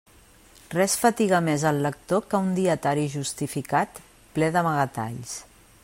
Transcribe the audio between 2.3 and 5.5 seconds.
que un dietari justificat, ple d'amagatalls.